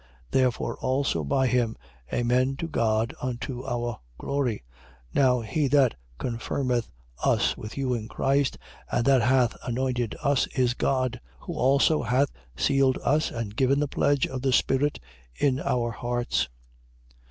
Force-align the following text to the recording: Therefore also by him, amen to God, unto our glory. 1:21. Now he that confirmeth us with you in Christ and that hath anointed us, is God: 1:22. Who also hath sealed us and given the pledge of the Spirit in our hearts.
Therefore 0.31 0.79
also 0.79 1.23
by 1.23 1.45
him, 1.45 1.77
amen 2.11 2.55
to 2.57 2.67
God, 2.67 3.13
unto 3.21 3.63
our 3.63 3.99
glory. 4.17 4.63
1:21. 5.13 5.13
Now 5.13 5.41
he 5.41 5.67
that 5.67 5.93
confirmeth 6.17 6.89
us 7.23 7.55
with 7.55 7.77
you 7.77 7.93
in 7.93 8.07
Christ 8.07 8.57
and 8.91 9.05
that 9.05 9.21
hath 9.21 9.55
anointed 9.63 10.15
us, 10.23 10.47
is 10.57 10.73
God: 10.73 11.21
1:22. 11.41 11.45
Who 11.45 11.53
also 11.53 12.01
hath 12.01 12.31
sealed 12.55 12.97
us 13.03 13.29
and 13.29 13.55
given 13.55 13.79
the 13.79 13.87
pledge 13.87 14.25
of 14.25 14.41
the 14.41 14.51
Spirit 14.53 14.99
in 15.35 15.59
our 15.59 15.91
hearts. 15.91 16.49